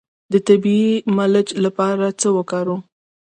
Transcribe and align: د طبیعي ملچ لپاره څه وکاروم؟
د 0.31 0.33
طبیعي 0.47 0.93
ملچ 1.17 1.49
لپاره 1.65 2.05
څه 2.21 2.27
وکاروم؟ 2.37 2.81